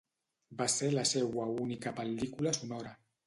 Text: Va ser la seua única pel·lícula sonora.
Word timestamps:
Va 0.61 0.65
ser 0.75 0.87
la 0.93 1.03
seua 1.09 1.45
única 1.65 1.95
pel·lícula 2.01 2.57
sonora. 2.61 2.99